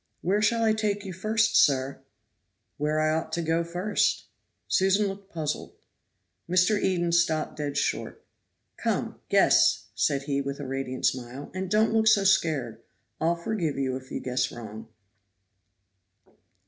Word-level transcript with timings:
"Where 0.21 0.41
shall 0.41 0.63
I 0.63 0.73
take 0.73 1.05
you 1.05 1.13
first, 1.13 1.55
sir?" 1.55 2.01
"Where 2.77 2.99
I 2.99 3.13
ought 3.13 3.31
to 3.33 3.41
go 3.43 3.63
first." 3.63 4.25
Susan 4.67 5.05
looked 5.05 5.31
puzzled. 5.31 5.73
Mr. 6.49 6.81
Eden 6.81 7.11
stopped 7.11 7.57
dead 7.57 7.77
short. 7.77 8.25
"Come, 8.77 9.19
guess," 9.29 9.89
said 9.93 10.23
he, 10.23 10.41
with 10.41 10.59
a 10.59 10.65
radiant 10.65 11.05
smile, 11.05 11.51
"and 11.53 11.69
don't 11.69 11.93
look 11.93 12.07
so 12.07 12.23
scared. 12.23 12.81
I'll 13.19 13.35
forgive 13.35 13.77
you 13.77 13.95
if 13.95 14.09
you 14.09 14.19
guess 14.19 14.51
wrong." 14.51 14.87